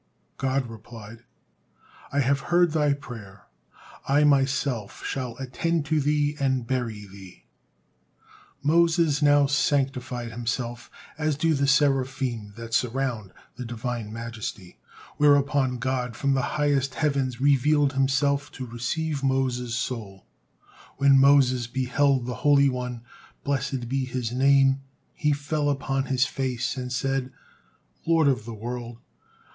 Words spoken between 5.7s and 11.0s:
to thee and bury thee." Moses now sanctified himself